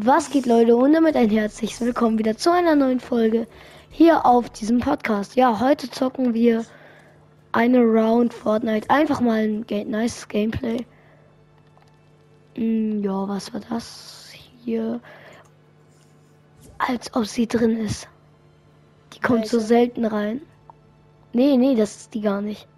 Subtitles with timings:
[0.00, 3.48] Was geht Leute und damit ein herzliches Willkommen wieder zu einer neuen Folge
[3.90, 5.34] hier auf diesem Podcast.
[5.34, 6.64] Ja, heute zocken wir
[7.50, 8.88] eine Round Fortnite.
[8.90, 10.86] Einfach mal ein ga nice Gameplay.
[12.54, 14.30] Hm, ja, was war das
[14.64, 15.00] hier?
[16.78, 18.06] Als ob sie drin ist.
[19.14, 19.58] Die kommt Welche?
[19.58, 20.42] so selten rein.
[21.32, 22.68] Nee, nee, das ist die gar nicht.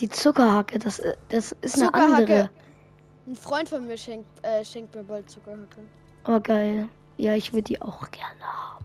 [0.00, 2.48] Die Zuckerhacke, das, das ist eine andere.
[3.30, 5.82] Ein Freund von mir schenkt, äh, schenkt mir bald Zuckerhacke.
[6.26, 6.88] Oh, geil.
[7.16, 8.84] Ja, ich würde die auch gerne haben.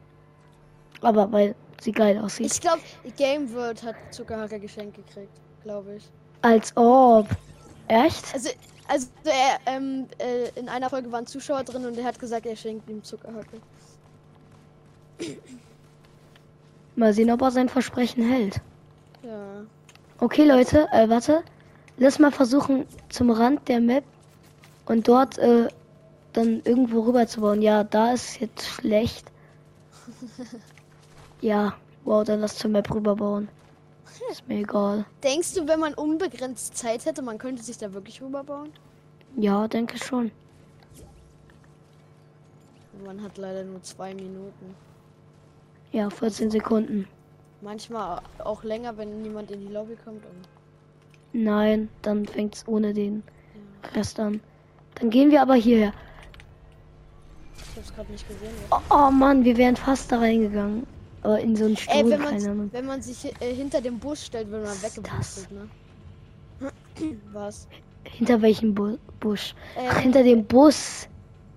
[1.01, 2.51] Aber weil sie geil aussieht.
[2.53, 2.81] Ich glaube,
[3.17, 6.03] Game World hat Zuckerhacke geschenkt gekriegt, glaube ich.
[6.43, 7.27] Als ob.
[7.87, 8.35] Echt?
[8.35, 8.51] Also,
[8.87, 12.55] also er, ähm, äh, in einer Folge waren Zuschauer drin und er hat gesagt, er
[12.55, 13.59] schenkt ihm Zuckerhacke.
[16.95, 18.61] Mal sehen, ob er sein Versprechen hält.
[19.23, 19.63] Ja.
[20.19, 21.43] Okay, Leute, äh, warte.
[21.97, 24.03] Lass mal versuchen, zum Rand der Map
[24.85, 25.67] und dort äh,
[26.33, 27.61] dann irgendwo rüber zu bauen.
[27.61, 29.31] Ja, da ist jetzt schlecht.
[31.41, 33.49] ja, wow, dann lass zur Map rüber bauen.
[34.31, 35.05] Ist mir egal.
[35.23, 38.71] Denkst du, wenn man unbegrenzt Zeit hätte, man könnte sich da wirklich rüberbauen?
[39.35, 40.31] Ja, denke schon.
[43.05, 44.75] Man hat leider nur zwei Minuten.
[45.91, 47.07] Ja, 14 Sekunden.
[47.61, 50.23] Manchmal auch länger, wenn niemand in die Lobby kommt.
[51.33, 53.23] Nein, dann fängt es ohne den
[53.83, 53.89] ja.
[53.91, 54.41] Rest an.
[54.95, 55.93] Dann gehen wir aber hierher.
[57.57, 58.53] Ich hab's gerade nicht gesehen.
[58.71, 60.87] Oh, oh Mann, wir wären fast da reingegangen.
[61.21, 64.25] Aber in so einen Stuhl, Ey, wenn, man, wenn man sich äh, hinter dem Bus
[64.25, 65.67] stellt, wird man weggebustet, ne?
[67.33, 67.67] Was?
[68.03, 69.55] Hinter welchem Bu Busch?
[69.75, 71.07] Äh, Ach, hinter dem Bus.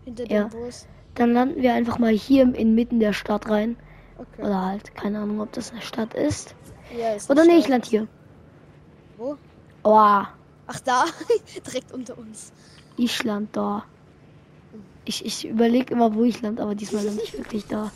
[0.05, 0.45] Hinter dem ja.
[0.49, 0.87] Bus.
[1.15, 3.77] Dann landen wir einfach mal hier inmitten der Stadt rein.
[4.17, 4.43] Okay.
[4.43, 6.55] Oder halt, keine Ahnung, ob das eine Stadt ist.
[6.99, 8.09] Ja, ist Oder nee, ich land hier.
[9.17, 9.37] Wo?
[9.85, 10.23] Oh.
[10.67, 11.05] Ach da,
[11.67, 12.53] direkt unter uns.
[12.99, 13.85] Ich land da.
[15.05, 17.91] Ich, ich überlege immer, wo ich land, aber diesmal lande ich wirklich da.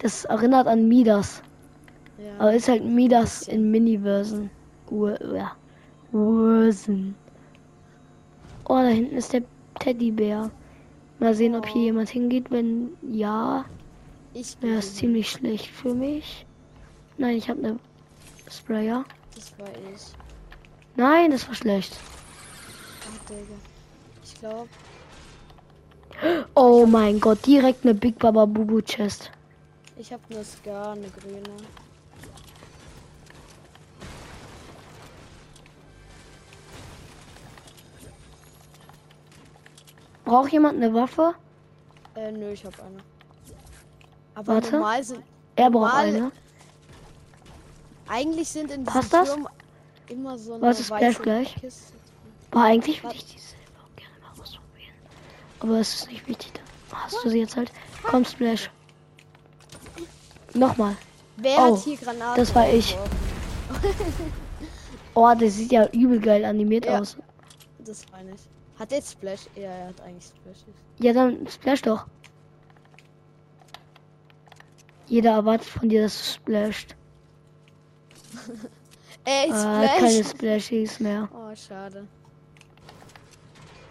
[0.00, 1.42] Das erinnert an Midas.
[2.18, 2.38] Ja.
[2.38, 4.50] Aber ist halt Midas in Mini-Version.
[5.34, 5.56] Ja.
[6.12, 7.14] Version.
[8.64, 9.42] Oh, da hinten ist der
[9.80, 10.50] Teddybär.
[11.18, 12.50] Mal sehen, ob hier jemand hingeht.
[12.50, 13.64] Wenn ja,
[14.34, 16.46] ich wäre es ziemlich schlecht für mich.
[17.16, 17.78] Nein, ich habe eine
[18.50, 19.04] Sprayer.
[19.34, 20.02] Das war ich.
[20.96, 21.96] Nein, das war schlecht.
[23.02, 23.32] Ach,
[24.40, 24.68] glaube.
[26.54, 29.30] Oh mein Gott, direkt eine Big Baba Bubu Chest.
[29.96, 31.42] Ich habe eine Scar, eine grüne.
[40.24, 41.34] Braucht jemand eine Waffe?
[42.14, 42.98] Äh, nö, ich habe eine.
[44.34, 44.72] Aber Warte.
[44.72, 45.22] normal sind.
[45.56, 46.32] Er braucht eine.
[48.08, 50.10] Eigentlich sind in diesem Passt Turm das?
[50.10, 51.56] immer so eine Was ist gleich?
[52.52, 54.94] War eigentlich würde ich die selber auch gerne mal ausprobieren.
[55.60, 56.52] Aber es ist nicht wichtig.
[56.92, 57.72] Hast du sie jetzt halt?
[58.02, 58.70] Komm, Splash.
[60.54, 60.96] Nochmal.
[61.36, 62.36] Wer oh, hat hier Granaten?
[62.36, 62.96] Das war ich.
[65.14, 67.00] oh, das sieht ja übel geil animiert ja.
[67.00, 67.16] aus.
[67.78, 68.48] Das war nicht.
[68.78, 69.46] Hat der Splash?
[69.56, 70.58] Ja, er hat eigentlich Splash.
[70.98, 72.06] Ja, dann Splash doch.
[75.06, 76.94] Jeder erwartet von dir, dass du splasht.
[79.24, 79.98] Ey, ah, Splash.
[79.98, 81.28] keine Splashies mehr.
[81.32, 82.06] Oh, schade.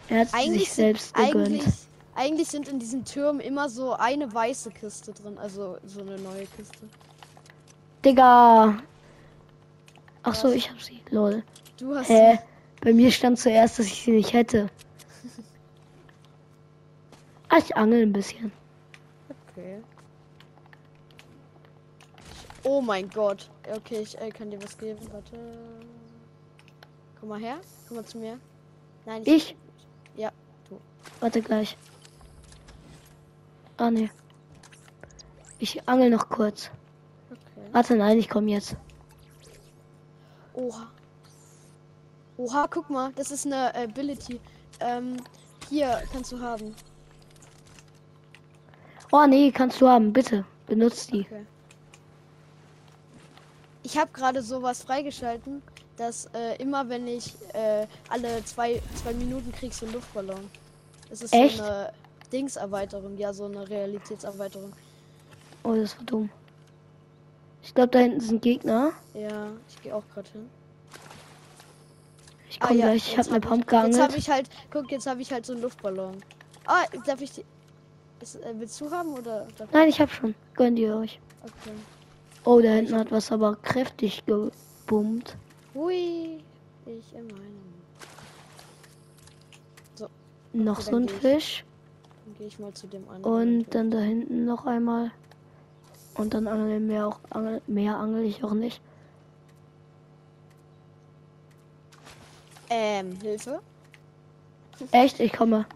[0.09, 1.47] Er hat eigentlich sich selbst gegönnt.
[1.47, 1.73] Eigentlich,
[2.15, 6.45] eigentlich sind in diesen Türmen immer so eine weiße Kiste drin, also so eine neue
[6.45, 6.87] Kiste.
[8.05, 8.77] Digga.
[10.23, 11.01] Ach so, ich hab sie.
[11.09, 11.43] Lol.
[11.77, 12.33] Du hast Hä?
[12.33, 12.39] Sie.
[12.81, 14.69] Bei mir stand zuerst, dass ich sie nicht hätte.
[17.49, 18.51] ah, ich angel ein bisschen.
[19.51, 19.81] Okay.
[22.63, 23.49] Oh mein Gott.
[23.75, 24.99] Okay, ich äh, kann dir was geben.
[25.11, 25.37] Warte.
[27.19, 27.57] Komm mal her.
[27.87, 28.39] Komm mal zu mir.
[29.05, 29.51] Nein, ich.
[29.51, 29.55] ich?
[30.17, 30.31] Ja,
[30.69, 30.79] du.
[31.21, 31.77] Warte gleich.
[33.77, 34.09] Ah ne.
[35.59, 36.69] Ich angel noch kurz.
[37.29, 37.69] Okay.
[37.71, 38.75] Warte, nein, ich komme jetzt.
[40.53, 40.87] Oha.
[42.37, 44.39] Oha, guck mal, das ist eine Ability.
[44.79, 45.17] Ähm,
[45.69, 46.75] hier kannst du haben.
[49.11, 50.45] Oh nee, kannst du haben, bitte.
[50.65, 51.21] Benutzt die.
[51.21, 51.45] Okay.
[53.83, 55.61] Ich habe gerade sowas freigeschalten,
[55.97, 60.49] dass äh, immer wenn ich äh, alle zwei, zwei Minuten kriegst du einen Luftballon.
[61.09, 61.57] Das ist Echt?
[61.57, 61.91] so eine
[62.31, 64.71] Dingserweiterung, ja, so eine Realitätserweiterung.
[65.63, 66.29] Oh, das war dumm.
[67.63, 68.91] Ich glaube, da hinten sind Gegner.
[69.13, 70.49] Ja, ich gehe auch gerade hin.
[72.49, 73.95] Ich komme ah, ja, gleich, ich habe eine Pump geangelt.
[73.95, 76.17] Jetzt habe ich halt, guck, jetzt habe ich halt so einen Luftballon.
[76.65, 77.45] Ah, darf ich die...
[78.19, 79.47] Ist, äh, willst du haben oder?
[79.71, 80.33] Nein, ich habe schon.
[80.55, 81.19] Gönnt ihr euch.
[81.43, 81.75] Okay.
[82.45, 85.35] Oh, da hinten hat was aber kräftig gebummt.
[85.77, 86.39] Hui,
[86.87, 87.73] ich in meinem.
[89.93, 90.07] So.
[90.53, 91.19] noch Okay, so ein geh ich.
[91.19, 91.65] Fisch.
[92.25, 93.41] Dann gehe ich mal zu dem anderen.
[93.41, 95.11] Und dann da hinten noch einmal.
[96.15, 98.81] Und dann angel mehr auch angel, mehr angel ich auch nicht.
[102.71, 103.61] Ähm, Hilfe?
[104.91, 105.19] Echt?
[105.19, 105.67] Ich komme.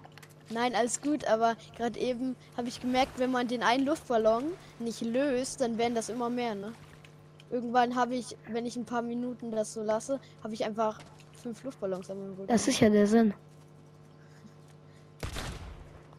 [0.50, 4.46] Nein, alles gut, aber gerade eben habe ich gemerkt, wenn man den einen Luftballon
[4.80, 6.74] nicht löst, dann werden das immer mehr, ne?
[7.52, 11.00] Irgendwann habe ich, wenn ich ein paar Minuten das so lasse, habe ich einfach
[11.34, 12.48] fünf Luftballons an meinem Rücken.
[12.48, 13.34] Das ist ja der Sinn.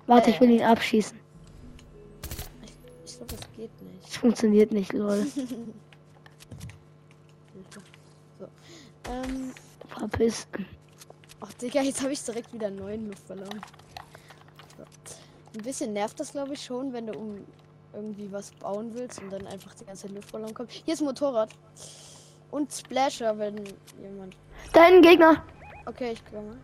[0.07, 1.19] Warte, ich will ihn abschießen.
[3.05, 4.09] ich glaube, das geht nicht.
[4.09, 5.27] Es funktioniert nicht, lol.
[8.39, 8.49] So.
[9.09, 9.53] Ähm,
[9.89, 10.49] Verpiss.
[11.41, 13.61] ach Digga, jetzt habe ich direkt wieder einen neuen Luftballon.
[14.77, 14.85] So.
[15.55, 17.45] Ein bisschen nervt das, glaube ich, schon, wenn du um
[17.95, 20.71] irgendwie was bauen willst und dann einfach die ganze Luftballon kommt.
[20.71, 21.51] Hier ist ein Motorrad.
[22.51, 23.57] Und Splasher, wenn
[24.01, 24.37] jemand.
[24.75, 25.43] Hinten Gegner.
[25.87, 26.57] Okay, ich komme.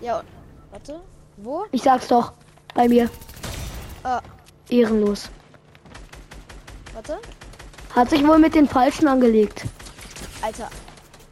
[0.00, 0.22] Ja,
[0.70, 1.00] warte.
[1.36, 1.64] Wo?
[1.70, 2.32] Ich sag's doch.
[2.74, 3.08] Bei mir.
[4.02, 4.20] Ah,
[4.68, 5.28] Ehrenlos.
[6.94, 7.18] warte.
[7.94, 9.64] Hat sich wohl mit den Falschen angelegt.
[10.40, 10.68] Alter.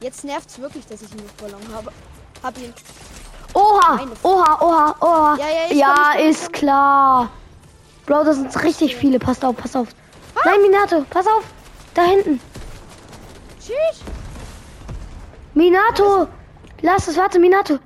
[0.00, 1.92] Jetzt nervt's wirklich, dass ich einen Luftballon habe.
[2.42, 2.72] Hab ihn.
[3.90, 4.06] Oha!
[4.22, 5.36] Oha, oha, oha!
[5.38, 7.30] Ja, ja, ja komm, ich komm, ist klar.
[8.06, 9.18] Bro, das sind richtig viele.
[9.18, 9.88] Passt auf, pass auf.
[10.44, 11.44] Nein, Minato, pass auf.
[11.94, 12.40] Da hinten.
[13.60, 14.02] Tschüss.
[15.54, 16.28] Minato!
[16.82, 17.78] Lass es, warte, Minato.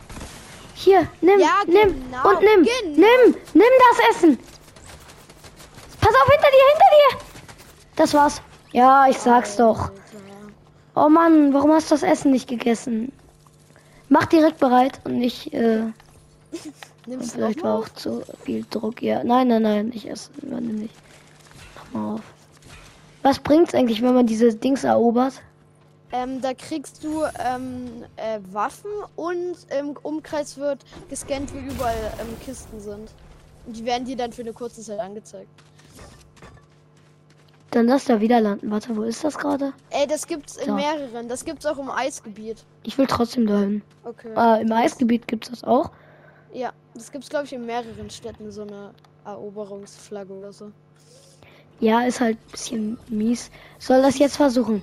[0.75, 2.62] Hier, nimm, Ja, nimm genau, und nimm.
[2.65, 3.06] genau.
[3.09, 4.39] Nimm, nimm das Essen.
[6.01, 7.19] Pass auf, hinter dir, hinter dir.
[7.97, 8.43] Das war's.
[8.73, 9.91] Ja, ich sag's doch.
[10.97, 13.12] Oh Mann, warum hast du das Essen nicht gegessen?
[14.14, 15.87] Mach direkt bereit und nicht, äh,
[17.06, 19.02] Nimmst vielleicht war auch zu viel Druck.
[19.02, 20.32] Ja, nein, nein, nein, nicht essen.
[20.40, 20.94] Übernimm nicht.
[21.75, 22.20] Mach mal auf.
[23.25, 25.43] Was bringt's eigentlich, wenn man diese Dings erobert?
[26.12, 32.38] Ähm, da kriegst du ähm, äh, Waffen und im Umkreis wird gescannt, wie überall ähm,
[32.44, 33.10] Kisten sind.
[33.67, 35.50] Und die werden dir dann für eine kurze Zeit angezeigt.
[37.75, 38.71] Dann lass da wieder landen.
[38.71, 39.73] Warte, wo ist das gerade?
[39.91, 40.75] Ey, das gibt's in So.
[40.75, 41.29] mehreren.
[41.29, 42.65] Das gibt's auch im Eisgebiet.
[42.85, 43.82] Ich will trotzdem dahin.
[44.05, 44.29] Okay.
[44.37, 45.91] Äh, Im Eisgebiet gibt's das auch.
[46.53, 48.93] Ja, das gibt's glaube ich in mehreren Städten so eine
[49.25, 50.71] Eroberungsflagge oder so.
[51.81, 53.50] Ja, ist halt ein bisschen mies.
[53.81, 54.81] Soll das jetzt versuchen,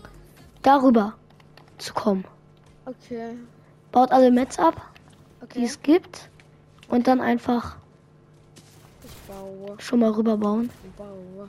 [0.62, 1.14] darüber
[1.78, 2.26] zu kommen.
[2.86, 3.38] Okay.
[3.94, 4.76] Baut alle Mets ab,
[5.40, 5.64] die Okay.
[5.64, 6.30] es gibt.
[6.90, 7.78] Und dann einfach
[9.78, 10.70] schon mal rüber bauen.
[10.98, 11.48] Baue.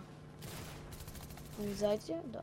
[1.63, 2.21] Wo seid ihr?
[2.33, 2.43] Da.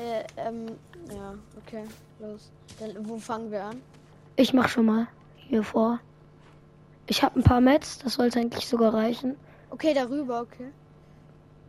[0.00, 0.66] Äh, ähm,
[1.10, 1.84] ja, okay.
[2.18, 2.50] Los.
[2.80, 3.80] Dann, wo fangen wir an?
[4.36, 5.06] Ich mach schon mal
[5.36, 6.00] hier vor.
[7.06, 9.36] Ich habe ein paar Mets, das sollte eigentlich sogar reichen.
[9.70, 10.70] Okay, darüber, okay.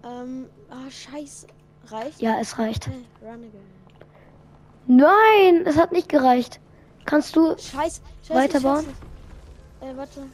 [0.04, 1.48] Ähm, ah, scheiße.
[1.88, 2.22] Reicht?
[2.22, 2.88] Ja, es reicht.
[2.88, 3.50] Okay.
[4.88, 6.60] Nein, es hat nicht gereicht.
[7.06, 8.34] Kannst du Scheiße, scheiße.
[8.34, 8.86] Weiterbauen?
[9.82, 10.26] Äh, warte.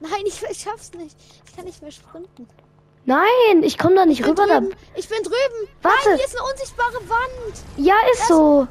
[0.00, 1.16] Nein, ich, ich schaff's nicht.
[1.46, 2.46] Ich kann nicht mehr sprinten.
[3.04, 4.46] Nein, ich komme da nicht rüber.
[4.46, 4.60] Da.
[4.94, 5.68] Ich bin drüben.
[5.82, 5.96] Warte.
[6.10, 7.62] Nein, hier ist eine unsichtbare Wand.
[7.76, 8.68] Ja, ist so.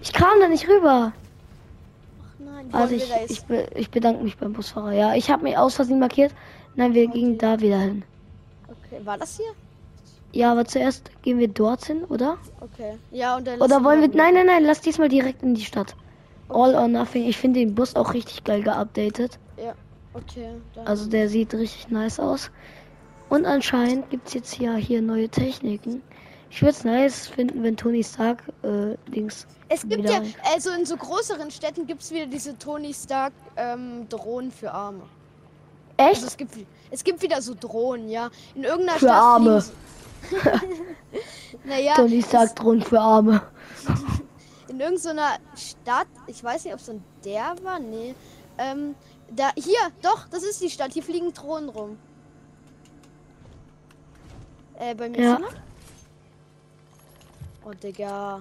[0.00, 1.12] Ich kam da nicht rüber.
[1.12, 4.92] Ach nein, Also ich, ich, be ich bedanke mich beim Busfahrer.
[4.92, 6.32] Ja, ich habe mich aus Versehen markiert.
[6.76, 8.04] Nein, wir gingen da wieder hin.
[8.68, 9.52] Okay, war das hier?
[10.32, 12.38] Ja, aber zuerst gehen wir dorthin, oder?
[12.60, 12.98] Okay.
[13.12, 14.08] Ja, und dann Oder wollen wir.
[14.08, 15.94] dann- Nein, nein, nein, lass diesmal direkt in die Stadt.
[16.48, 17.24] All or nothing.
[17.28, 19.38] Ich finde den Bus auch richtig geil geupdatet.
[19.56, 19.74] Ja,
[20.12, 20.48] okay.
[20.74, 22.50] Dann Also der sieht richtig nice aus.
[23.34, 26.04] Und anscheinend gibt es jetzt hier, hier neue Techniken.
[26.50, 29.48] Ich würde es nice finden, wenn Tony Stark äh, Dings.
[29.68, 30.22] Es gibt ja,
[30.52, 35.02] also in so größeren Städten gibt es wieder diese Tony Stark ähm, Drohnen für Arme.
[35.96, 36.22] Also Echt?
[36.22, 36.54] es gibt,
[36.92, 38.30] es gibt wieder so Drohnen, ja.
[38.54, 39.64] In irgendeiner Für Stadt Arme.
[41.64, 43.42] naja, Tony Stark Drohnen für Arme.
[44.68, 48.14] in irgendeiner Stadt, ich weiß nicht, ob es dann der war, nee.
[48.58, 48.94] Ähm,
[49.28, 51.98] da, hier, doch, das ist die Stadt, hier fliegen Drohnen rum.
[54.78, 55.36] Äh, bei mir Ja.
[55.36, 55.56] ist?
[57.64, 58.40] Oh, Digga.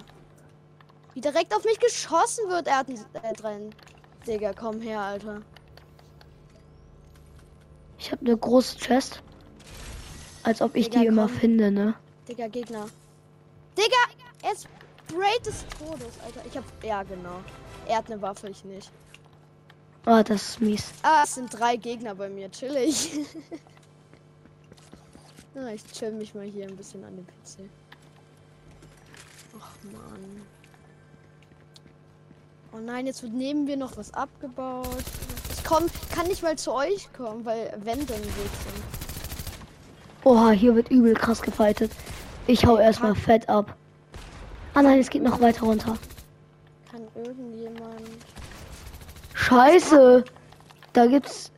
[1.14, 3.70] Wie direkt auf mich geschossen wird, er hat einen äh, drin.
[4.28, 5.42] Digga, komm her, Alter.
[8.00, 9.22] Ich habe eine große Chest.
[10.44, 11.36] Als ob ich Digga, die immer komm.
[11.38, 11.94] finde, ne?
[12.28, 12.88] Digga, Gegner.
[13.78, 13.96] Digga,
[14.42, 14.68] er ist
[15.08, 16.42] Braid des Todes, Alter.
[16.46, 16.64] Ich hab.
[16.84, 17.40] Ja, genau.
[17.88, 18.92] Er hat eine Waffe, ich nicht.
[20.06, 20.92] Ah, das ist mies.
[21.04, 22.52] Ah, es sind drei Gegner bei mir.
[22.52, 23.12] Chillig.
[25.56, 27.70] Na, ich chill mich mal hier ein bisschen an den PC.
[29.60, 30.42] Ach man.
[32.72, 35.04] Oh nein, jetzt wird neben mir noch was abgebaut.
[35.56, 38.84] Ich komm, kann nicht mal zu euch kommen, weil Wände im Weg sind.
[40.24, 41.92] Oha, hier wird übel krass gefightet.
[42.48, 43.76] Ich hau erstmal fett ab.
[44.74, 45.98] Ah nein, es geht noch weiter runter.
[46.90, 48.02] Kann irgendjemand.
[49.36, 50.24] Scheiße.
[50.94, 51.52] Da gibt's.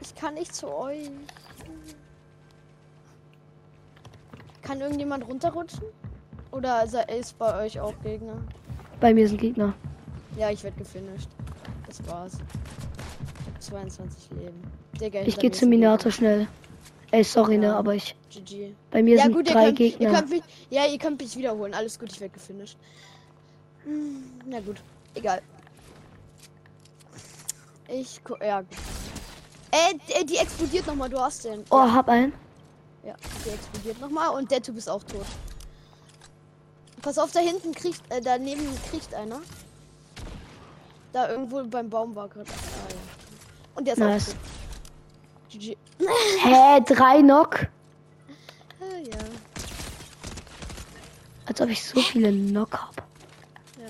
[0.00, 1.10] Ich kann nicht zu euch.
[4.72, 5.84] Kann irgendjemand runterrutschen?
[6.50, 8.38] Oder ist bei euch auch Gegner?
[9.00, 9.74] Bei mir sind Gegner.
[10.38, 11.28] Ja, ich werde gefinisht.
[11.86, 12.38] Das war's.
[13.60, 14.62] 22 Leben.
[14.98, 16.48] Digga, ich gehe zum Minator schnell.
[17.10, 17.72] Ey, sorry, ne, ja.
[17.72, 18.16] ne, aber ich.
[18.30, 18.72] GG.
[18.90, 20.10] Bei mir ja, sind gut, drei könnt, Gegner.
[20.10, 21.74] Ihr mich, ja, ihr könnt mich wiederholen.
[21.74, 22.78] Alles gut, ich werde gefinisht.
[23.84, 24.76] Hm, na gut,
[25.14, 25.42] egal.
[27.88, 28.60] Ich ja.
[29.70, 31.62] Äh, die explodiert nochmal, du hast den.
[31.68, 32.32] Oh, hab einen.
[33.04, 35.26] Ja, die explodiert nochmal und der Typ ist auch tot.
[37.02, 39.40] Pass auf, da hinten kriegt, äh, daneben kriegt einer.
[41.12, 42.48] Da irgendwo beim Baum war gerade.
[42.50, 42.96] Ah, ja.
[43.74, 44.28] Und der ist nice.
[44.28, 44.40] auch tot.
[45.50, 45.76] GG.
[46.42, 47.66] Hä, drei Knock?
[48.80, 49.18] Ah, ja.
[51.46, 52.96] Als ob ich so viele Knock hab.
[53.78, 53.88] Ja.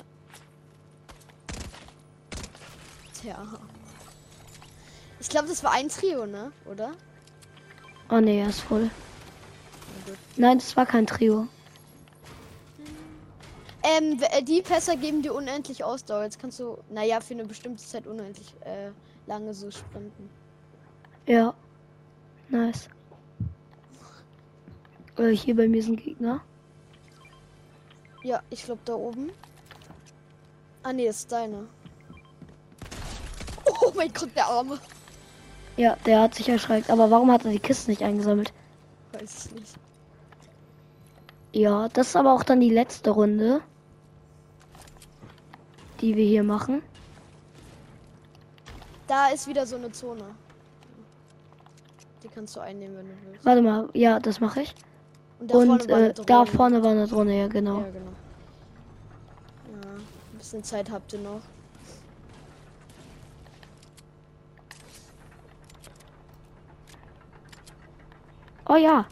[3.21, 3.47] Tja.
[5.21, 6.51] Ich glaube, das war ein Trio, ne?
[6.65, 6.95] Oder?
[8.13, 8.91] Oh ne, er ist voll.
[10.37, 11.49] Nein, das war kein Trio.
[13.83, 16.25] Ähm, äh, die Pässe geben dir unendlich Ausdauer.
[16.25, 18.91] Jetzt kannst du, naja, für eine bestimmte Zeit unendlich äh,
[19.27, 20.29] lange so sprinten.
[21.27, 21.55] Ja.
[22.51, 22.91] Nice.
[25.17, 26.43] Äh, hier bei mir sind Gegner.
[28.23, 29.33] Ja, ich glaube da oben.
[30.83, 31.67] Ah ne, ist deine.
[33.65, 34.79] Oh mein Gott, der Arme.
[35.83, 36.91] Ja, der hat sich erschreckt.
[36.91, 38.53] Aber warum hat er die Kiste nicht eingesammelt?
[39.15, 39.75] Weiß ich nicht.
[41.53, 43.61] Ja, das ist aber auch dann die letzte Runde,
[46.01, 46.83] die wir hier machen.
[49.09, 50.23] Da ist wieder so eine Zone.
[52.23, 53.45] Die kannst du einnehmen, wenn du willst.
[53.45, 54.77] Warte mal, ja, das mache ich.
[55.41, 57.81] Und, da, Und vorne äh, da vorne war eine Drohne, ja genau.
[57.81, 58.13] Ja, genau.
[59.73, 61.41] Ja, ein bisschen Zeit habt ihr noch.
[68.73, 69.05] Oh ja.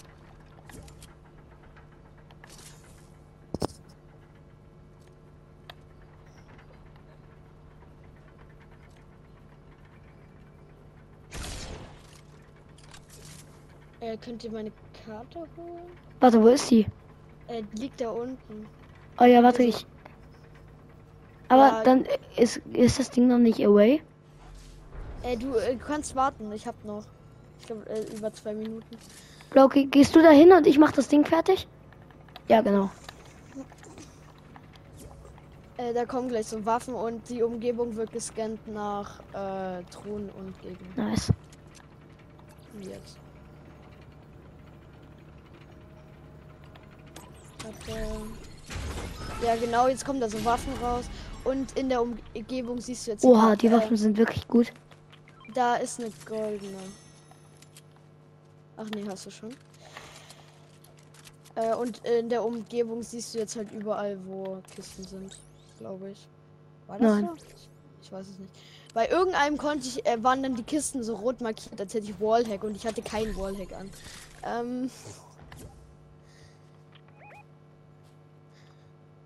[14.01, 14.73] Äh, könnt ihr meine
[15.05, 15.49] Karte holen?
[16.21, 16.87] Warte, wo ist sie?
[17.49, 18.67] Äh, liegt da unten.
[19.19, 19.87] Oh ja, warte, also, ich.
[21.49, 24.01] Aber ja, dann ist, ist das Ding noch nicht away?
[25.23, 27.05] Äh, du äh, kannst warten, ich hab noch.
[27.59, 28.97] Ich glaube, äh, über zwei Minuten.
[29.51, 31.67] Blau, gehst du da hin und ich mach das Ding fertig?
[32.49, 32.91] Ja, genau.
[35.77, 40.61] Äh, da kommen gleich so Waffen und die Umgebung wird gescannt nach äh, Thron und
[40.63, 41.11] Gegner.
[41.11, 41.33] Nice.
[42.81, 43.19] Jetzt.
[49.45, 51.05] Ja, genau, jetzt kommen da so Waffen raus.
[51.45, 53.25] Und in der Umgebung siehst du jetzt.
[53.25, 54.73] Oha, die Waffen äh, sind wirklich gut.
[55.55, 56.79] Da ist eine goldene.
[58.81, 59.51] Ach nee, hast du schon.
[61.55, 65.39] Äh, und in der Umgebung siehst du jetzt halt überall, wo Kisten sind,
[65.79, 66.27] glaube ich.
[66.87, 67.29] War das Nein.
[67.37, 67.45] so?
[68.03, 68.53] Ich weiß es nicht.
[68.95, 72.21] Bei irgendeinem konnte ich, äh, waren dann die Kisten so rot markiert, als hätte ich
[72.21, 73.91] Wallhack und ich hatte keinen Wallhack an.
[74.45, 74.91] Ähm.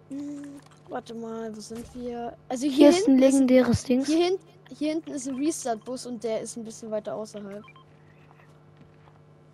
[0.09, 2.37] Hm, warte mal, wo sind wir?
[2.49, 4.05] Also hier, hier ist ein legendäres ist, Ding.
[4.05, 4.39] Hier, hin,
[4.77, 7.63] hier hinten ist ein Restart-Bus und der ist ein bisschen weiter außerhalb.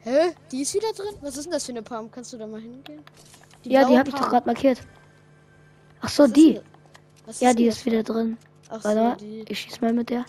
[0.02, 0.34] Hä?
[0.50, 1.14] Die ist wieder drin?
[1.20, 2.12] Was ist denn das für eine Pump?
[2.12, 3.02] Kannst du da mal hingehen?
[3.64, 4.80] Die ja, die habe ich doch gerade markiert.
[6.00, 6.60] Ach so, die.
[7.38, 8.38] Ja, die ist wieder drin.
[8.70, 9.44] Ach Warte so, mal, die.
[9.48, 10.24] ich schieß mal mit der.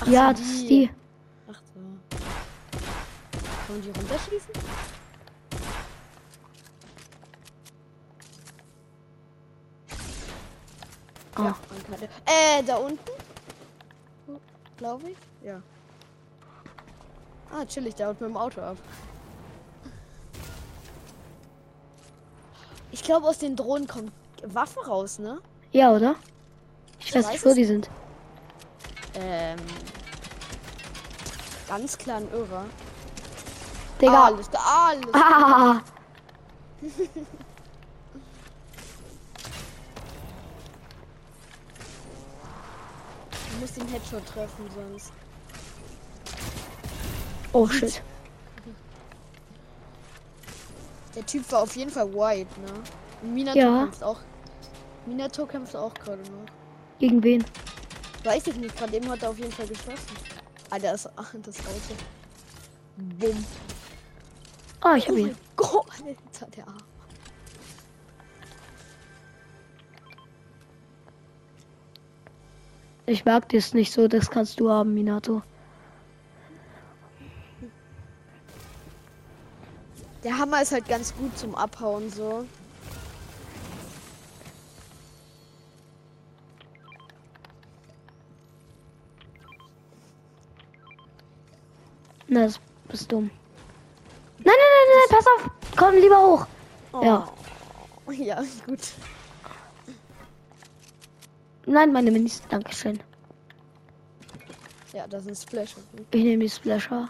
[0.00, 0.90] Ach ja, so, das ist die.
[1.50, 1.80] Ach so.
[3.66, 4.54] Kann man die runterschießen?
[11.36, 11.42] Oh.
[11.42, 11.56] Ja,
[12.58, 12.98] äh, da unten?
[14.76, 15.16] Glaube ich?
[15.44, 15.62] Ja.
[17.50, 18.76] Ah, chillig, der haut mit dem Auto ab.
[22.90, 24.12] Ich glaube, aus den Drohnen kommt
[24.42, 25.40] Waffen raus, ne?
[25.72, 26.14] Ja, oder?
[26.98, 27.88] Ich, ich weiß nicht, wo die sind.
[29.14, 29.58] Ähm.
[31.68, 32.64] Ganz klar ein Irrer.
[34.00, 34.24] Digga.
[34.26, 35.14] Alles, alles.
[35.14, 35.80] Ah.
[43.50, 45.12] Du musst den Headshot treffen, sonst.
[47.52, 48.02] Oh shit.
[51.14, 53.28] Der Typ war auf jeden Fall white, ne?
[53.28, 53.82] Minato ja.
[53.84, 54.20] kämpft auch.
[55.06, 56.46] Minato kämpft auch gerade noch.
[56.98, 57.44] Gegen wen?
[58.24, 60.16] Weiß ich nicht, gerade eben hat er auf jeden Fall geschossen.
[60.70, 61.94] Ah, der ist ach, das Auto.
[63.18, 63.44] Bumm.
[64.80, 65.36] Ah, ich hab oh ihn.
[65.56, 66.76] Gott, Alter, der Arm.
[73.06, 75.42] Ich mag das nicht so, das kannst du haben, Minato.
[80.24, 82.44] Der Hammer ist halt ganz gut zum Abhauen so.
[92.26, 93.30] Na, das bist dumm.
[94.38, 95.50] Nein, nein, nein, nein, pass auf.
[95.76, 96.46] Komm lieber hoch.
[96.92, 97.02] Oh.
[97.02, 97.32] Ja.
[98.12, 98.80] Ja, gut.
[101.66, 102.42] Nein, meine Minis.
[102.48, 102.98] Dankeschön.
[104.92, 105.76] Ja, das ist Splash.
[106.10, 107.08] Ich nehme die Splasher.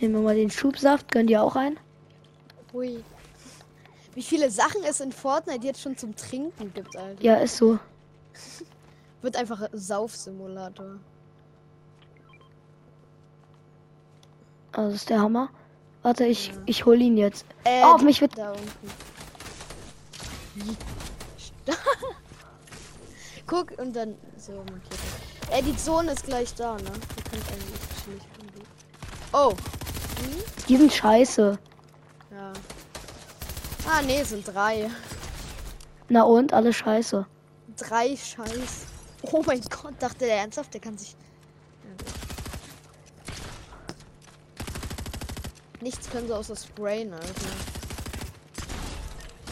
[0.00, 1.12] Ich nehme mal den Schubsaft.
[1.12, 1.78] Gönn dir auch ein?
[2.72, 3.04] Hui.
[4.14, 7.22] Wie viele Sachen es in Fortnite jetzt schon zum Trinken gibt, Alter.
[7.22, 7.78] Ja, ist so.
[9.20, 10.96] Wird einfach Saufsimulator.
[14.72, 15.50] Also ist der Hammer.
[16.00, 16.54] Warte, ich, ja.
[16.64, 17.44] ich hol ihn jetzt.
[17.64, 18.38] Äh, oh, auf mich wird.
[18.38, 18.90] Da unten.
[23.46, 24.98] Guck und dann so markiert.
[25.50, 26.84] Äh, die Zone ist gleich da, ne?
[26.84, 28.24] Nicht
[29.32, 29.52] Oh.
[30.68, 31.58] Die sind scheiße.
[32.30, 32.52] Ja.
[33.88, 34.90] Ah, nee, sind drei.
[36.08, 36.52] Na und?
[36.52, 37.26] Alle scheiße.
[37.76, 38.86] Drei Scheiß.
[39.22, 41.16] Oh mein Gott, dachte der ernsthaft, der kann sich.
[45.80, 47.26] Nichts können sie außer sprayen, Alter.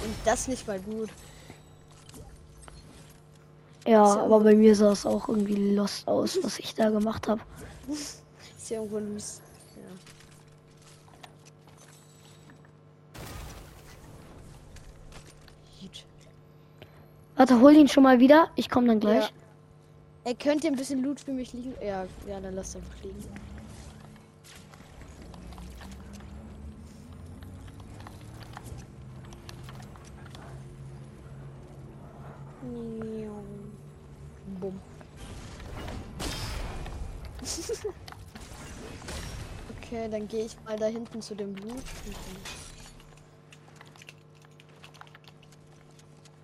[0.04, 1.10] Und das nicht mal gut.
[3.86, 7.28] Ja, ja aber bei mir sah es auch irgendwie lost aus, was ich da gemacht
[7.28, 7.40] habe.
[7.88, 8.20] ist
[8.68, 9.14] ja irgendwo ein
[17.38, 18.50] Warte, hol ihn schon mal wieder.
[18.56, 19.22] Ich komme dann gleich.
[19.22, 19.30] Ja.
[20.24, 21.72] Er könnte ein bisschen Loot für mich liegen.
[21.80, 23.22] Ja, ja, dann lass einfach liegen.
[39.80, 41.82] Okay, dann gehe ich mal da hinten zu dem Loot.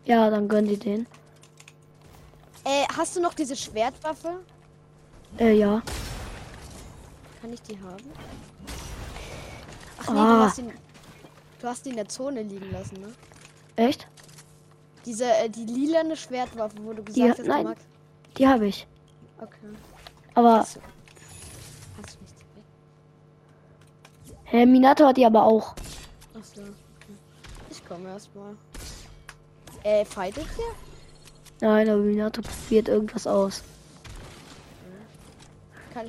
[0.05, 1.07] Ja, dann gönn die den.
[2.65, 4.41] Äh, hast du noch diese Schwertwaffe?
[5.39, 5.83] Äh, ja.
[7.41, 8.05] Kann ich die haben?
[9.99, 10.37] Ach nee, ah.
[10.37, 10.73] du, hast die,
[11.61, 13.13] du hast die in der Zone liegen lassen, ne?
[13.77, 14.07] Echt?
[15.05, 17.87] Diese, äh, die lilane Schwertwaffe, wo du gesagt die, hast, nein, magst.
[18.37, 18.87] Die habe ich.
[19.39, 19.57] Okay.
[20.35, 20.61] Aber.
[20.61, 20.81] Hast du,
[22.03, 22.35] hast du nicht
[24.45, 25.75] Herr Minato hat die aber auch.
[26.35, 26.63] Achso.
[26.63, 27.15] Okay.
[27.71, 28.57] Ich komme erstmal.
[29.85, 30.75] Äh, fightet ihr?
[31.61, 33.63] Nein, aber Minato probiert irgendwas aus.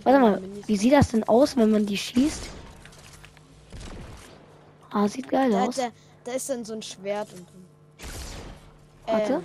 [0.04, 2.44] Warte mal, wie sieht das denn aus, wenn man die schießt?
[4.90, 5.76] Ah, sieht geil da, aus.
[5.76, 5.90] Da,
[6.24, 7.48] da, ist dann so ein Schwert und.
[9.06, 9.34] Warte.
[9.34, 9.44] Ähm.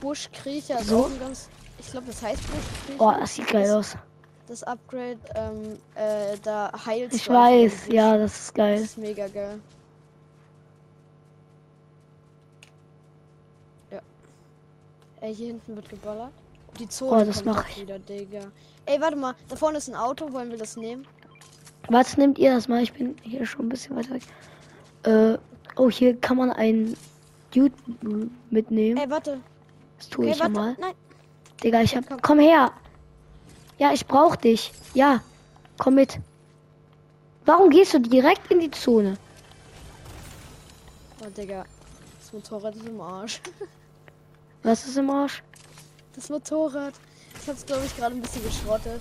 [0.00, 1.10] Buschkriecher so?
[1.20, 1.48] ganz.
[1.78, 3.00] Ich glaube, das heißt Buschkriecher.
[3.00, 3.96] Oh, das sieht geil aus
[4.48, 8.80] das Upgrade, ähm, äh, da heilt Ich weiß, ja, das ist geil.
[8.80, 9.60] Das ist mega geil.
[13.90, 14.00] Ja.
[15.20, 16.32] Ey, hier hinten wird geballert.
[16.78, 17.82] Die Zone oh, das mache ich.
[17.82, 18.40] wieder, Digga.
[18.86, 21.06] Ey, warte mal, da vorne ist ein Auto, wollen wir das nehmen?
[21.88, 22.82] Was nehmt ihr das mal?
[22.82, 24.22] Ich bin hier schon ein bisschen weiter weg.
[25.04, 25.38] Äh,
[25.76, 26.96] oh, hier kann man einen
[27.54, 27.74] Dude
[28.50, 28.98] mitnehmen.
[28.98, 29.40] Ey, warte.
[29.98, 30.52] Das tue okay, ich warte.
[30.52, 30.76] mal.
[30.78, 30.94] Nein.
[31.62, 32.22] Digga, ich hab.
[32.22, 32.72] Komm her!
[33.78, 34.72] Ja, ich brauch dich.
[34.94, 35.22] Ja,
[35.78, 36.18] komm mit.
[37.44, 39.16] Warum gehst du direkt in die Zone?
[41.24, 41.64] Oh, Digga.
[42.18, 43.40] Das Motorrad ist im Arsch.
[44.62, 45.42] Was ist im Arsch?
[46.14, 46.94] Das Motorrad.
[47.40, 49.00] Ich hab's, glaube ich, gerade ein bisschen geschrottet.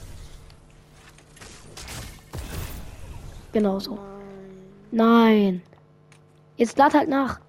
[3.52, 3.96] Genau so.
[3.96, 4.02] Nein.
[4.92, 5.62] Nein.
[6.58, 7.40] Jetzt lad halt nach.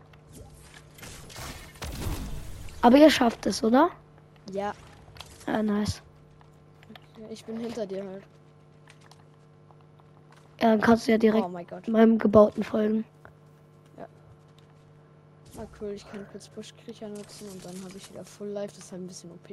[2.83, 3.91] Aber ihr schafft es, oder?
[4.53, 4.73] Ja.
[5.47, 6.03] Ja, nice.
[7.31, 8.23] Ich bin hinter dir halt.
[10.61, 13.05] Ja, dann kannst du ja direkt oh meinem gebauten folgen.
[13.97, 14.07] Ja.
[15.59, 18.75] Ah, cool, ich kann kurz Buschkriecher nutzen und dann habe ich wieder Full Life.
[18.75, 19.51] Das ist halt ein bisschen OP.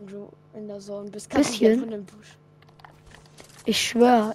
[0.00, 1.80] Und du in der Zone bist, bisschen.
[1.80, 2.36] von dem Busch.
[3.66, 4.34] Ich schwör,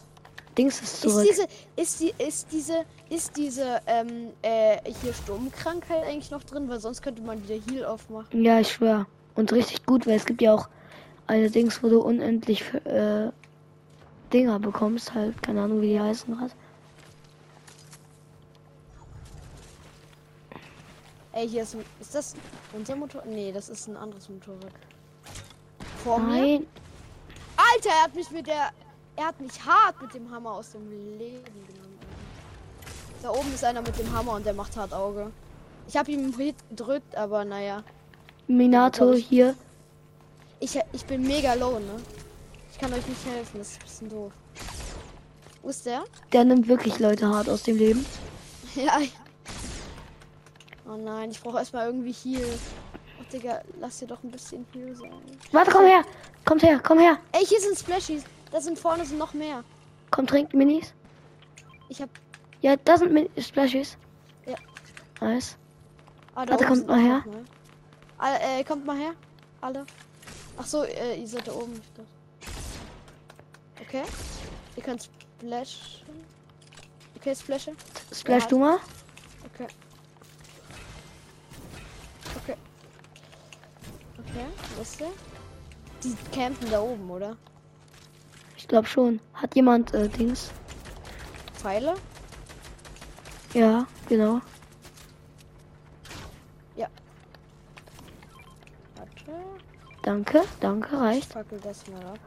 [0.58, 1.27] Dings ist zurück.
[1.27, 6.69] Ist diese, ist die, ist diese, ist diese, ähm, äh, hier Sturmkrankheit eigentlich noch drin?
[6.69, 8.43] Weil sonst könnte man wieder Heal aufmachen.
[8.43, 9.08] Ja, ich schwör.
[9.36, 10.67] Und richtig gut, weil es gibt ja auch
[11.29, 13.29] Allerdings, wo du unendlich äh,
[14.33, 16.51] Dinger bekommst, halt, keine Ahnung, wie die heißen gerade.
[21.33, 22.35] Ey, hier ist, ist das
[22.73, 23.21] unser Motor?
[23.27, 24.71] Nee, das ist ein anderes Motorrad.
[26.03, 26.41] Vor mir.
[26.41, 26.67] Nein.
[27.57, 28.71] Alter, er hat mich mit der.
[29.15, 31.99] Er hat mich hart mit dem Hammer aus dem Leben genommen.
[33.21, 35.29] Da oben ist einer mit dem Hammer und der macht hart Auge.
[35.87, 37.83] Ich habe ihm gedrückt, aber naja.
[38.47, 39.53] Minato hier.
[40.60, 41.95] Ich, ich bin mega low, ne?
[42.72, 44.32] Ich kann euch nicht helfen, das ist ein bisschen doof.
[45.62, 46.04] Wo ist der?
[46.32, 48.06] Der nimmt wirklich Leute hart aus dem Leben.
[48.76, 49.00] Ja.
[50.88, 52.48] Oh nein, ich brauche erstmal irgendwie Heal.
[53.19, 55.12] Oh, Digga, lass dir doch ein bisschen Heal sein.
[55.52, 56.04] Warte, komm her.
[56.45, 57.17] Kommt her, komm her.
[57.32, 58.24] Ey, hier sind Splashies.
[58.52, 59.63] Da sind vorne sind noch mehr.
[60.12, 60.93] Komm, trinkt Minis.
[61.89, 62.10] Ich hab.
[62.62, 63.98] Ja, da sind Min Splashies.
[64.45, 64.56] Ja.
[65.19, 65.58] Nice.
[66.36, 67.24] Ah, Warte, kommt mal her.
[68.19, 69.13] Alle, äh, kommt mal her.
[69.62, 69.86] Alle.
[70.62, 71.82] Ach so, äh, ihr seid da oben.
[73.82, 74.04] Okay.
[74.76, 76.06] Ihr könnt splashen.
[77.15, 77.78] Okay, splashen.
[78.13, 78.78] Splash du mal.
[79.54, 79.67] Okay.
[82.43, 82.58] Okay.
[84.17, 84.45] Okay,
[84.76, 85.12] wo ist der?
[86.04, 87.38] Die campen da oben, oder?
[88.58, 89.22] Ich glaube schon.
[89.34, 90.52] Hat jemand äh, Dings?
[91.54, 91.95] Pfeile?
[93.54, 94.41] Ja, genau.
[98.95, 99.60] Warte.
[100.10, 101.34] Danke, danke, Ich reicht.
[101.34, 102.17] fackel das mal ab.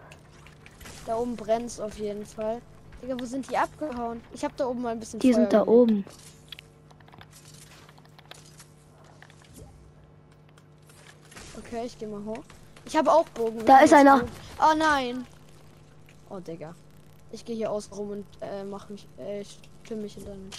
[1.05, 2.63] Da oben brennt's auf jeden Fall.
[3.03, 4.21] Digga, wo sind die abgehauen?
[4.33, 5.69] Ich hab da oben mal ein bisschen Die Feuer sind da gelegt.
[5.69, 6.05] oben.
[11.59, 12.43] Okay, ich geh mal hoch.
[12.85, 13.65] Ich habe auch Bogen.
[13.65, 14.17] Da ist einer.
[14.23, 14.29] oben.
[14.61, 15.27] Oh nein.
[16.31, 16.75] Oh, Digga.
[17.31, 19.45] Ich gehe hier außen rum und äh, mach mich, äh,
[19.85, 20.51] stimme mich in deinen.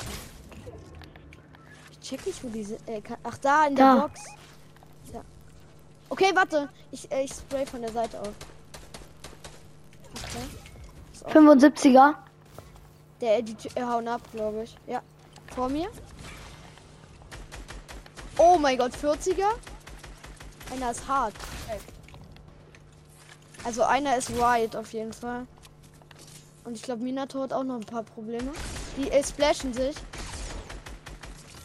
[1.91, 2.77] Ich check nicht, wo diese.
[2.87, 4.01] Äh, kann, ach, da in der Da.
[4.07, 4.21] Box.
[5.13, 5.21] Ja.
[6.09, 6.69] Okay, warte.
[6.91, 8.29] Ich, äh, ich spray von der Seite auf.
[10.15, 10.45] Okay.
[11.13, 11.33] Ist auf.
[11.35, 12.13] 75er.
[13.21, 14.75] Der, die Tür- äh, hauen ab, glaube ich.
[14.87, 15.01] Ja.
[15.55, 15.87] Vor mir.
[18.37, 19.47] Oh mein Gott, 40er.
[20.71, 21.33] Einer ist hart.
[23.63, 25.47] Also einer ist right auf jeden Fall.
[26.65, 28.51] Und ich glaube, Minato hat auch noch ein paar Probleme.
[28.97, 29.95] Die äh, splashen sich.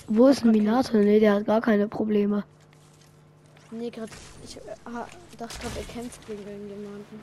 [0.07, 0.97] Wo ist ein Minato?
[0.97, 2.45] Nee, der hat gar keine Probleme.
[3.71, 4.13] Nee, gerade.
[4.45, 7.21] Ich äh, ha- dachte gerade, er kämpft gegen irgendjemanden.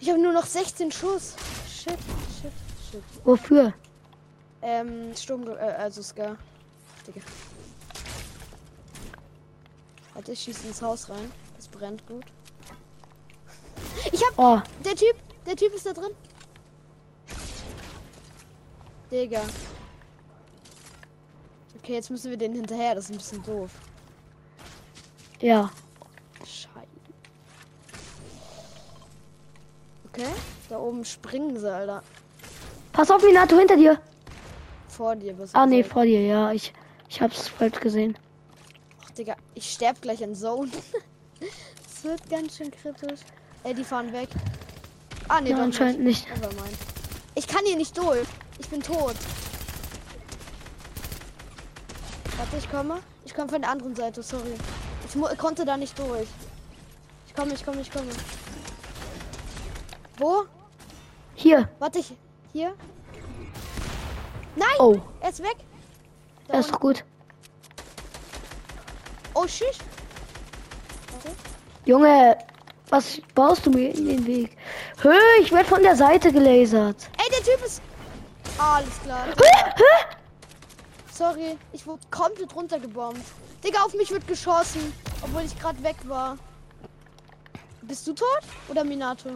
[0.00, 1.34] Ich habe nur noch 16 Schuss.
[1.68, 1.98] Shit,
[2.40, 2.52] shit,
[2.90, 3.02] shit.
[3.24, 3.74] Wofür?
[4.62, 6.36] Ähm, Sturm, äh, also Ska.
[7.06, 7.20] Digga.
[10.14, 11.30] Warte, ich schieße ins Haus rein.
[11.56, 12.24] Das brennt gut.
[14.12, 14.38] Ich hab.
[14.38, 15.16] Oh, Der Typ!
[15.46, 16.10] Der Typ ist da drin.
[19.10, 19.42] Digga.
[21.82, 22.94] Okay, jetzt müssen wir den hinterher.
[22.94, 23.70] Das ist ein bisschen doof.
[25.40, 25.70] Ja.
[26.40, 26.86] Scheiße.
[30.08, 30.26] Okay,
[30.68, 32.02] da oben springen sie, Alter.
[32.92, 34.00] Pass auf, Minato, hinter dir.
[34.88, 36.52] Vor dir, was Ah, nee, vor dir, ja.
[36.52, 36.72] Ich,
[37.08, 38.18] ich hab's falsch gesehen.
[39.04, 40.70] Ach, Digga, ich sterb gleich in Zone.
[41.40, 43.20] das wird ganz schön kritisch.
[43.64, 44.28] Ey, die fahren weg.
[45.28, 46.28] Ah, nee, Ja, anscheinend nicht.
[46.28, 46.76] Nevermind.
[47.34, 48.26] Ich kann hier nicht durch.
[48.58, 49.14] Ich bin tot.
[52.36, 53.00] Warte, ich komme.
[53.24, 54.54] Ich komme von der anderen Seite, sorry.
[55.14, 56.28] Ich konnte da nicht durch.
[57.26, 58.10] Ich komme, ich komme, ich komme.
[60.18, 60.44] Wo?
[61.34, 61.68] Hier.
[61.78, 62.14] Warte, ich.
[62.52, 62.74] Hier?
[64.56, 64.68] Nein!
[64.78, 65.56] Oh, Er ist weg!
[66.48, 67.04] Da das ist doch gut.
[69.34, 69.78] Oh, shit!
[71.84, 72.36] Junge,
[72.90, 74.56] was baust du mir in den Weg?
[75.02, 77.08] Hö, ich werde von der Seite gelasert.
[77.16, 77.80] Ey, der Typ ist.
[78.58, 79.26] Alles klar.
[81.12, 83.24] Sorry, ich wurde komplett runtergebombt.
[83.64, 84.92] Digga, auf mich wird geschossen,
[85.22, 86.36] obwohl ich gerade weg war.
[87.82, 88.42] Bist du tot?
[88.68, 89.30] Oder Minato?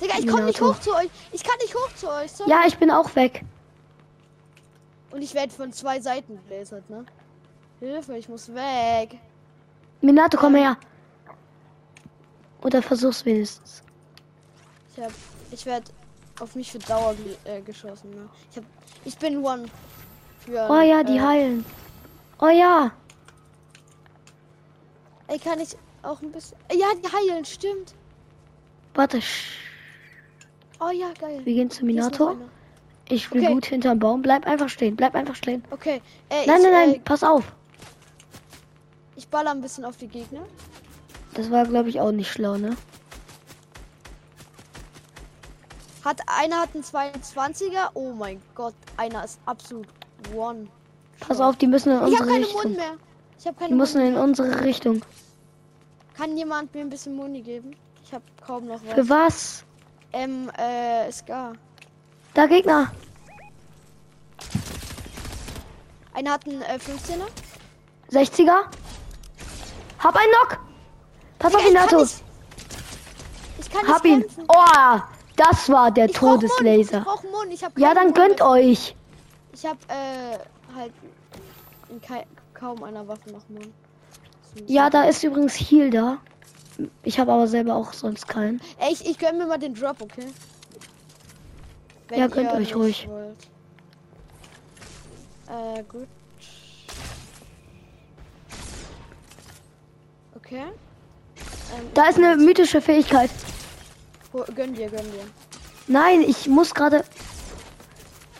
[0.00, 1.08] Digga, ich komme nicht hoch zu euch.
[1.32, 2.30] Ich kann nicht hoch zu euch.
[2.30, 2.50] Sorry.
[2.50, 3.42] Ja, ich bin auch weg.
[5.10, 7.04] Und ich werde von zwei Seiten gebläsert, ne?
[7.80, 9.18] Hilfe, ich muss weg.
[10.00, 10.76] Minato, komm her.
[12.62, 13.82] Oder versuch's wenigstens.
[14.94, 15.12] Ich hab.
[15.50, 15.90] Ich werde
[16.40, 18.28] auf mich für Dauer äh, geschossen, ne?
[18.50, 18.64] Ich hab.
[19.04, 19.66] Ich bin One.
[20.40, 21.64] Für, Oh ja, die äh, heilen.
[22.38, 22.92] Oh ja.
[25.28, 26.56] Ey, kann ich auch ein bisschen.
[26.72, 27.94] Ja, die heilen, stimmt.
[28.94, 29.20] Warte,
[30.80, 31.40] Oh ja, geil.
[31.44, 32.36] wir gehen zu Minato.
[33.08, 33.52] Ich will Okay.
[33.54, 34.22] gut hinterm Baum.
[34.22, 34.96] Bleib einfach stehen.
[34.96, 35.62] Bleib einfach stehen.
[35.70, 36.00] Okay.
[36.30, 36.94] Äh, Nein, ich, nein, nein.
[36.94, 37.52] Äh, Pass auf.
[39.16, 40.42] ich baller ein bisschen auf die Gegner.
[41.34, 42.76] Das war, glaube ich, auch nicht schlau, ne?
[46.04, 47.90] Hat einer hat einen 22er.
[47.94, 49.86] Oh mein Gott, einer ist absolut
[50.34, 50.66] one.
[51.20, 52.62] Pass auf, die müssen in Ich habe unsere keine Richtung.
[52.62, 52.92] Mund mehr.
[53.44, 55.02] Ich habe keine müssen Mund in unsere Richtung.
[56.16, 57.76] Kann jemand mir ein bisschen Muni geben?
[58.02, 58.94] Ich habe kaum noch was.
[58.94, 59.64] Für was?
[60.14, 61.52] Ähm, äh, Scar.
[62.32, 62.90] Da Gegner.
[66.14, 67.26] Einer hat einen äh, 15er.
[68.12, 68.62] 60er.
[69.98, 70.60] Hab einen Knock.
[71.38, 71.86] Pass auf, Digga,
[73.60, 74.20] ich kann Hab ihn.
[74.22, 74.44] kämpfen.
[74.48, 75.00] Oh,
[75.36, 76.98] das war der Ich brauch Mund, Todeslaser.
[77.00, 77.52] Ich brauch Mund.
[77.52, 78.16] Ich hab Ja, dann Mund.
[78.16, 78.96] gönnt euch.
[79.52, 80.38] Ich hab äh,
[80.74, 80.94] halt
[82.54, 83.68] kaum einer Waffe noch Mund.
[84.66, 86.18] Ja, da ist übrigens Heal da.
[87.02, 88.60] Ich habe aber selber auch sonst keinen.
[88.78, 90.26] Ey, ich, ich gönn mir mal den Drop, okay?
[92.08, 93.08] Wenn Ja, gönnt ihr euch ruhig.
[93.08, 93.36] wollt.
[95.48, 96.08] Äh, gut.
[100.36, 100.64] Okay.
[101.76, 103.30] Ähm, Da ist eine mythische Fähigkeit.
[104.54, 105.24] Gönn dir, gönn dir.
[105.86, 107.04] Nein, ich muss gerade.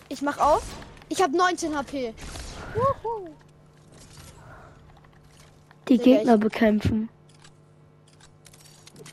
[0.08, 0.62] Ich mach auf.
[1.08, 2.14] Ich hab 19 HP.
[2.74, 3.28] Wuhu.
[5.88, 7.08] Die Digga, Gegner bekämpfen.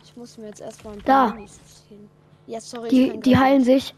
[0.03, 1.31] Ich muss mir jetzt erstmal ein Da.
[1.31, 1.37] paar
[1.87, 2.09] ziehen.
[2.47, 2.87] Ja, sorry.
[2.87, 3.87] ich Die, die heilen nicht.
[3.87, 3.95] sich.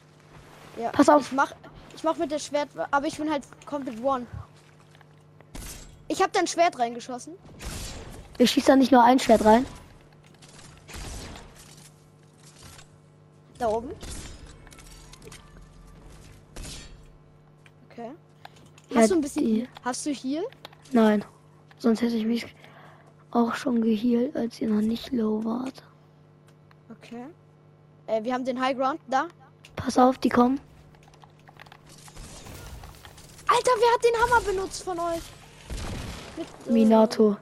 [0.82, 0.90] Ja.
[0.92, 1.22] Pass auf.
[1.28, 1.54] Ich mach,
[1.96, 4.26] ich mach mit der Schwert, aber ich bin halt komplett one.
[6.08, 7.34] Ich hab dein Schwert reingeschossen.
[8.38, 9.66] Ich schieße da nicht nur ein Schwert rein.
[13.60, 13.90] Da oben.
[17.90, 18.12] Okay.
[18.90, 19.46] Ja, Hast du ein bisschen.
[19.46, 20.44] die- Hast du hier?
[20.92, 21.24] Nein.
[21.78, 22.46] Sonst hätte ich mich
[23.36, 25.84] auch schon gehealt, als ihr noch nicht low wart.
[26.90, 27.26] Okay.
[28.08, 29.28] Äh, wir haben den High Ground da.
[29.76, 30.60] Pass auf, die kommen.
[33.48, 35.22] Alter, wer hat den Hammer benutzt von euch?
[36.38, 37.38] Mit, äh, Minato.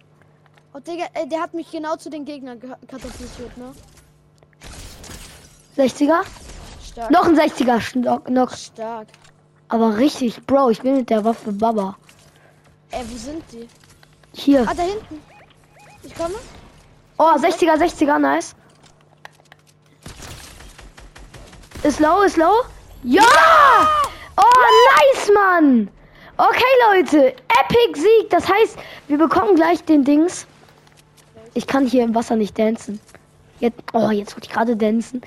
[0.74, 3.74] Oh, Digga, äh, der hat mich genau zu den Gegnern ge- katapultiert, ne?
[5.78, 6.22] 60er.
[6.84, 7.12] Stark.
[7.12, 7.80] Noch ein 60er.
[7.80, 8.52] Schnock, Knock.
[8.54, 9.08] Stark.
[9.70, 11.98] Aber richtig, Bro, ich bin mit der Waffe Baba.
[12.92, 13.68] Äh, wo sind die?
[14.34, 14.62] Hier.
[14.68, 15.22] Ah, da hinten.
[16.04, 16.36] Ich komme.
[17.18, 18.56] Oh, 60er, 60er, nice.
[21.84, 22.64] Ist low, ist low.
[23.04, 23.24] Ja!
[24.38, 24.44] Oh,
[25.16, 25.90] nice, Mann.
[26.38, 27.28] Okay, Leute.
[27.28, 28.30] Epic Sieg.
[28.30, 30.48] Das heißt, wir bekommen gleich den Dings.
[31.54, 33.00] Ich kann hier im Wasser nicht dancen.
[33.60, 35.22] Jetzt, oh, jetzt wollte ich gerade dancen.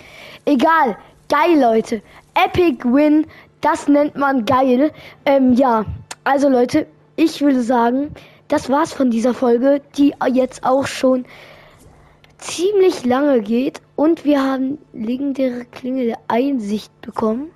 [0.44, 0.96] Egal.
[1.28, 2.02] Geil, Leute.
[2.34, 3.26] Epic Win.
[3.60, 4.92] Das nennt man geil.
[5.26, 5.84] Ähm, ja.
[6.24, 8.14] Also, Leute, ich würde sagen,
[8.54, 11.24] das war's von dieser Folge, die jetzt auch schon
[12.38, 13.82] ziemlich lange geht.
[13.96, 17.50] Und wir haben legendäre Klinge der Einsicht bekommen.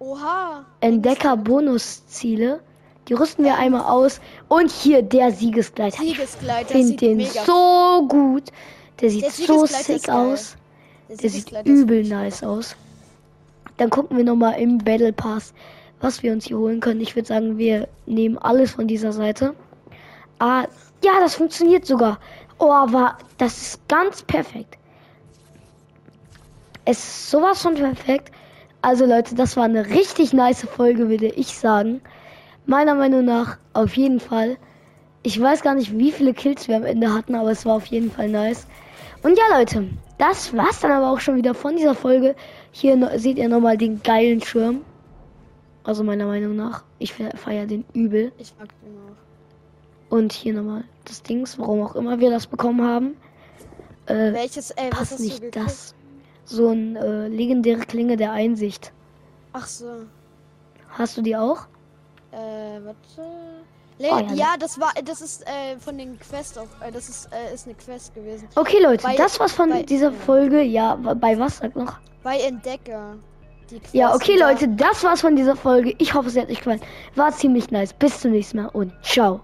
[0.00, 0.64] Oha.
[0.80, 2.58] Entdecker-Bonusziele.
[3.06, 4.20] Die rüsten wir einmal aus.
[4.48, 5.94] Und hier der Siegeskleid.
[5.94, 8.50] Ich Siegeskleid, das finde den so gut.
[9.00, 10.56] Der sieht Der so sick aus.
[11.08, 12.74] Der Der sieht übel nice aus.
[13.76, 15.54] Dann gucken wir nochmal im Battle Pass,
[16.00, 17.00] was wir uns hier holen können.
[17.00, 19.54] Ich würde sagen, wir nehmen alles von dieser Seite.
[20.38, 20.66] Ah,
[21.02, 22.18] ja, das funktioniert sogar.
[22.58, 24.76] Oh, aber das ist ganz perfekt.
[26.84, 28.32] Es ist sowas von perfekt.
[28.82, 32.00] Also Leute, das war eine richtig nice Folge, würde ich sagen.
[32.66, 34.56] Meiner Meinung nach auf jeden Fall.
[35.22, 37.86] Ich weiß gar nicht, wie viele Kills wir am Ende hatten, aber es war auf
[37.86, 38.66] jeden Fall nice.
[39.22, 42.36] Und ja, Leute, das war's dann aber auch schon wieder von dieser Folge.
[42.70, 44.82] Hier seht ihr nochmal den geilen Schirm.
[45.82, 46.84] Also meiner Meinung nach.
[46.98, 48.32] Ich feiere den übel.
[48.38, 49.25] Ich mag den auch.
[50.16, 53.16] Und hier nochmal das Dings, warum auch immer wir das bekommen haben.
[54.06, 55.94] Äh, Welches, äh, was passt nicht das.
[56.44, 58.92] So ein äh, legendäre Klinge der Einsicht.
[59.52, 59.86] Ach so.
[60.90, 61.66] Hast du die auch?
[62.32, 62.36] Äh,
[62.84, 62.96] warte.
[63.98, 67.08] Le Oh, ja, ja, das war, das ist äh, von den Quest auf, äh, das
[67.08, 68.48] ist, äh, ist eine Quest gewesen.
[68.54, 70.12] Okay, Leute, Bei- das war's von bei- dieser.
[70.12, 70.62] Folge.
[70.62, 71.98] Ja, bei was sag noch?
[72.22, 73.16] Bei Entdecker.
[73.92, 75.94] Ja, okay, Leute, das war's von dieser Folge.
[75.98, 76.80] Ich hoffe, es hat euch gefallen.
[77.16, 77.92] War ziemlich nice.
[77.92, 79.40] Bis zum nächsten Mal und ciao.